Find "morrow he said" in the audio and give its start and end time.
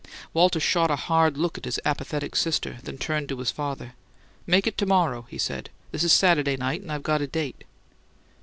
4.87-5.69